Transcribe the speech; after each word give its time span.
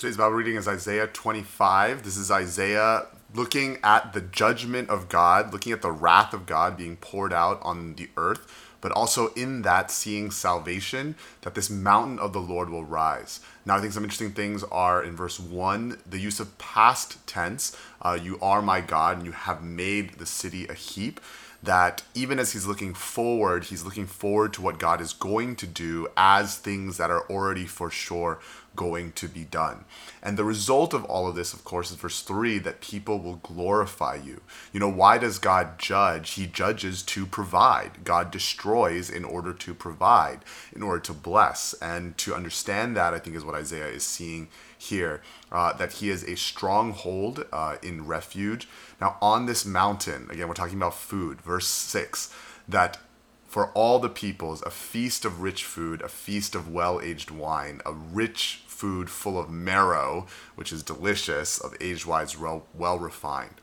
Today's 0.00 0.16
Bible 0.16 0.36
reading 0.36 0.56
is 0.56 0.66
Isaiah 0.66 1.08
25. 1.08 2.04
This 2.04 2.16
is 2.16 2.30
Isaiah 2.30 3.08
looking 3.34 3.76
at 3.84 4.14
the 4.14 4.22
judgment 4.22 4.88
of 4.88 5.10
God, 5.10 5.52
looking 5.52 5.74
at 5.74 5.82
the 5.82 5.92
wrath 5.92 6.32
of 6.32 6.46
God 6.46 6.78
being 6.78 6.96
poured 6.96 7.34
out 7.34 7.60
on 7.60 7.96
the 7.96 8.08
earth, 8.16 8.50
but 8.80 8.92
also 8.92 9.30
in 9.34 9.60
that 9.60 9.90
seeing 9.90 10.30
salvation, 10.30 11.16
that 11.42 11.54
this 11.54 11.68
mountain 11.68 12.18
of 12.18 12.32
the 12.32 12.40
Lord 12.40 12.70
will 12.70 12.86
rise. 12.86 13.40
Now, 13.64 13.76
I 13.76 13.80
think 13.80 13.92
some 13.92 14.04
interesting 14.04 14.32
things 14.32 14.64
are 14.64 15.02
in 15.02 15.14
verse 15.14 15.38
1, 15.38 15.98
the 16.06 16.18
use 16.18 16.40
of 16.40 16.56
past 16.58 17.26
tense. 17.26 17.76
Uh, 18.00 18.18
you 18.20 18.38
are 18.40 18.62
my 18.62 18.80
God, 18.80 19.18
and 19.18 19.26
you 19.26 19.32
have 19.32 19.62
made 19.62 20.14
the 20.14 20.26
city 20.26 20.66
a 20.66 20.74
heap 20.74 21.20
that 21.62 22.02
even 22.14 22.38
as 22.38 22.52
he's 22.52 22.66
looking 22.66 22.94
forward, 22.94 23.64
he's 23.64 23.84
looking 23.84 24.06
forward 24.06 24.52
to 24.54 24.62
what 24.62 24.78
God 24.78 25.00
is 25.00 25.12
going 25.12 25.56
to 25.56 25.66
do 25.66 26.08
as 26.16 26.56
things 26.56 26.96
that 26.96 27.10
are 27.10 27.28
already 27.28 27.66
for 27.66 27.90
sure 27.90 28.38
going 28.76 29.12
to 29.12 29.28
be 29.28 29.44
done. 29.44 29.84
And 30.22 30.36
the 30.36 30.44
result 30.44 30.94
of 30.94 31.04
all 31.04 31.28
of 31.28 31.34
this, 31.34 31.52
of 31.52 31.64
course, 31.64 31.90
is 31.90 31.96
verse 31.96 32.22
3 32.22 32.58
that 32.60 32.80
people 32.80 33.18
will 33.18 33.36
glorify 33.36 34.14
you. 34.14 34.40
You 34.72 34.80
know, 34.80 34.88
why 34.88 35.18
does 35.18 35.38
God 35.38 35.78
judge? 35.78 36.30
He 36.32 36.46
judges 36.46 37.02
to 37.02 37.26
provide. 37.26 38.04
God 38.04 38.30
destroys 38.30 39.10
in 39.10 39.24
order 39.24 39.52
to 39.52 39.74
provide, 39.74 40.40
in 40.74 40.82
order 40.82 41.00
to 41.00 41.12
bless. 41.12 41.74
And 41.74 42.16
to 42.18 42.34
understand 42.34 42.96
that, 42.96 43.12
I 43.12 43.18
think, 43.18 43.36
is 43.36 43.44
what 43.50 43.58
Isaiah 43.58 43.88
is 43.88 44.04
seeing 44.04 44.48
here 44.78 45.22
uh, 45.50 45.72
that 45.74 45.94
he 45.94 46.08
is 46.08 46.22
a 46.24 46.36
stronghold 46.36 47.44
uh, 47.52 47.76
in 47.82 48.06
refuge. 48.06 48.68
Now, 49.00 49.16
on 49.20 49.46
this 49.46 49.66
mountain, 49.66 50.28
again, 50.30 50.48
we're 50.48 50.54
talking 50.54 50.76
about 50.76 50.94
food, 50.94 51.40
verse 51.40 51.66
6, 51.66 52.32
that 52.68 52.98
for 53.46 53.70
all 53.72 53.98
the 53.98 54.08
peoples, 54.08 54.62
a 54.62 54.70
feast 54.70 55.24
of 55.24 55.42
rich 55.42 55.64
food, 55.64 56.02
a 56.02 56.08
feast 56.08 56.54
of 56.54 56.72
well 56.72 57.00
aged 57.00 57.32
wine, 57.32 57.80
a 57.84 57.92
rich 57.92 58.62
food 58.68 59.10
full 59.10 59.38
of 59.38 59.50
marrow, 59.50 60.26
which 60.54 60.72
is 60.72 60.84
delicious, 60.84 61.58
of 61.58 61.76
age 61.80 62.06
wise, 62.06 62.38
well 62.38 62.98
refined. 62.98 63.56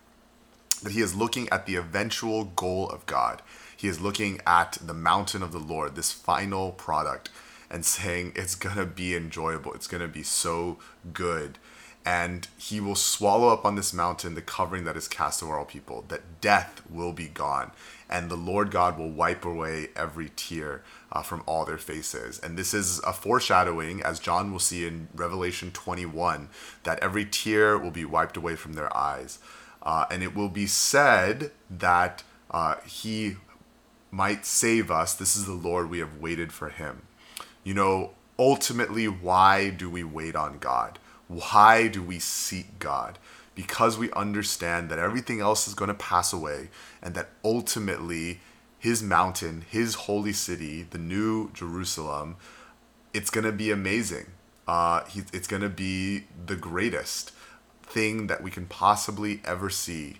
That 0.83 0.91
he 0.91 0.99
is 0.99 1.15
looking 1.15 1.47
at 1.49 1.65
the 1.65 1.75
eventual 1.75 2.43
goal 2.43 2.89
of 2.89 3.05
God. 3.05 3.41
He 3.75 3.87
is 3.87 4.01
looking 4.01 4.41
at 4.45 4.77
the 4.81 4.93
mountain 4.93 5.41
of 5.41 5.53
the 5.53 5.59
Lord, 5.59 5.95
this 5.95 6.11
final 6.11 6.71
product 6.73 7.29
and 7.69 7.85
saying 7.85 8.33
it's 8.35 8.55
going 8.55 8.77
to 8.77 8.85
be 8.85 9.15
enjoyable. 9.15 9.73
It's 9.73 9.87
going 9.87 10.01
to 10.01 10.07
be 10.07 10.23
so 10.23 10.77
good. 11.13 11.57
And 12.05 12.47
he 12.57 12.79
will 12.79 12.95
swallow 12.95 13.49
up 13.49 13.65
on 13.65 13.75
this 13.75 13.93
mountain 13.93 14.33
the 14.33 14.41
covering 14.41 14.85
that 14.85 14.95
is 14.95 15.09
cast 15.09 15.43
over 15.43 15.57
all 15.57 15.65
people, 15.65 16.05
that 16.07 16.39
death 16.39 16.81
will 16.89 17.11
be 17.11 17.27
gone. 17.27 17.71
And 18.09 18.31
the 18.31 18.37
Lord 18.37 18.71
God 18.71 18.97
will 18.97 19.09
wipe 19.09 19.43
away 19.43 19.89
every 19.93 20.31
tear 20.37 20.83
uh, 21.11 21.21
from 21.21 21.43
all 21.45 21.65
their 21.65 21.77
faces. 21.77 22.39
And 22.39 22.57
this 22.57 22.73
is 22.73 22.99
a 22.99 23.11
foreshadowing, 23.11 24.01
as 24.01 24.21
John 24.21 24.53
will 24.53 24.59
see 24.59 24.87
in 24.87 25.09
Revelation 25.13 25.71
21, 25.71 26.47
that 26.83 26.99
every 26.99 27.25
tear 27.25 27.77
will 27.77 27.91
be 27.91 28.05
wiped 28.05 28.37
away 28.37 28.55
from 28.55 28.73
their 28.73 28.95
eyes. 28.95 29.39
Uh, 29.83 30.05
and 30.09 30.23
it 30.23 30.33
will 30.33 30.49
be 30.49 30.65
said 30.65 31.51
that 31.69 32.23
uh, 32.49 32.75
he 32.85 33.35
might 34.11 34.45
save 34.45 34.89
us. 34.89 35.13
This 35.13 35.35
is 35.35 35.45
the 35.45 35.51
Lord, 35.51 35.89
we 35.89 35.99
have 35.99 36.15
waited 36.19 36.53
for 36.53 36.69
him 36.69 37.01
you 37.63 37.73
know, 37.73 38.11
ultimately, 38.39 39.07
why 39.07 39.69
do 39.69 39.89
we 39.89 40.03
wait 40.03 40.35
on 40.35 40.59
God? 40.59 40.99
Why 41.27 41.87
do 41.87 42.01
we 42.01 42.19
seek 42.19 42.79
God? 42.79 43.17
Because 43.55 43.97
we 43.97 44.11
understand 44.11 44.89
that 44.89 44.99
everything 44.99 45.41
else 45.41 45.67
is 45.67 45.73
going 45.73 45.89
to 45.89 45.93
pass 45.93 46.31
away 46.31 46.69
and 47.01 47.15
that 47.15 47.29
ultimately 47.43 48.39
his 48.79 49.01
mountain, 49.01 49.65
his 49.69 49.95
holy 49.95 50.33
city, 50.33 50.83
the 50.83 50.97
new 50.97 51.51
Jerusalem, 51.53 52.35
it's 53.13 53.29
going 53.29 53.45
to 53.45 53.51
be 53.51 53.71
amazing. 53.71 54.27
Uh, 54.67 55.03
he, 55.05 55.23
it's 55.33 55.47
going 55.47 55.63
to 55.63 55.69
be 55.69 56.25
the 56.45 56.55
greatest 56.55 57.31
thing 57.83 58.27
that 58.27 58.43
we 58.43 58.51
can 58.51 58.65
possibly 58.65 59.41
ever 59.43 59.69
see 59.69 60.17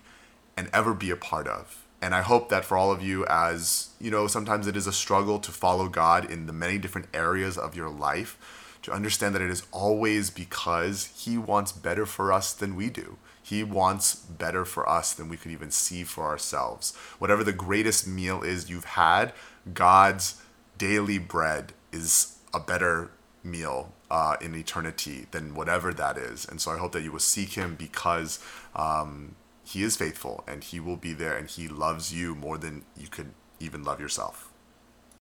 and 0.56 0.68
ever 0.72 0.94
be 0.94 1.10
a 1.10 1.16
part 1.16 1.46
of. 1.46 1.84
And 2.00 2.14
I 2.14 2.22
hope 2.22 2.48
that 2.48 2.64
for 2.64 2.76
all 2.76 2.92
of 2.92 3.02
you, 3.02 3.26
as 3.26 3.90
you 4.00 4.10
know, 4.10 4.26
sometimes 4.28 4.66
it 4.66 4.76
is 4.76 4.86
a 4.86 4.92
struggle 4.92 5.38
to 5.40 5.50
follow 5.50 5.88
God 5.88 6.30
in 6.30 6.46
the 6.46 6.52
many 6.52 6.78
different 6.78 7.08
areas 7.12 7.58
of 7.58 7.74
your 7.74 7.88
life, 7.88 8.76
to 8.82 8.92
understand 8.92 9.34
that 9.34 9.42
it 9.42 9.50
is 9.50 9.64
always 9.72 10.30
because 10.30 11.06
He 11.16 11.36
wants 11.36 11.72
better 11.72 12.06
for 12.06 12.32
us 12.32 12.52
than 12.52 12.76
we 12.76 12.88
do. 12.88 13.18
He 13.42 13.64
wants 13.64 14.14
better 14.14 14.64
for 14.64 14.88
us 14.88 15.12
than 15.12 15.28
we 15.28 15.36
could 15.36 15.50
even 15.50 15.70
see 15.70 16.04
for 16.04 16.24
ourselves. 16.24 16.94
Whatever 17.18 17.42
the 17.42 17.52
greatest 17.52 18.06
meal 18.06 18.42
is 18.42 18.70
you've 18.70 18.84
had, 18.84 19.32
God's 19.72 20.40
daily 20.76 21.18
bread 21.18 21.72
is 21.90 22.36
a 22.54 22.60
better 22.60 23.10
meal 23.42 23.92
uh, 24.10 24.36
in 24.40 24.54
eternity 24.54 25.26
than 25.32 25.54
whatever 25.54 25.92
that 25.94 26.16
is. 26.16 26.44
And 26.44 26.60
so 26.60 26.70
I 26.70 26.78
hope 26.78 26.92
that 26.92 27.02
you 27.02 27.10
will 27.10 27.18
seek 27.18 27.54
Him 27.54 27.74
because. 27.74 28.38
Um, 28.76 29.34
he 29.68 29.82
is 29.82 29.96
faithful 29.96 30.42
and 30.46 30.64
he 30.64 30.80
will 30.80 30.96
be 30.96 31.12
there 31.12 31.36
and 31.36 31.48
he 31.48 31.68
loves 31.68 32.12
you 32.12 32.34
more 32.34 32.56
than 32.56 32.84
you 32.96 33.06
could 33.06 33.32
even 33.60 33.82
love 33.82 34.00
yourself. 34.00 34.50